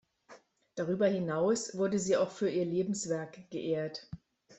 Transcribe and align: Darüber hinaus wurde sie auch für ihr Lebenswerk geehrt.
Darüber 0.73 1.05
hinaus 1.05 1.77
wurde 1.77 1.99
sie 1.99 2.17
auch 2.17 2.31
für 2.31 2.49
ihr 2.49 2.65
Lebenswerk 2.65 3.51
geehrt. 3.51 4.09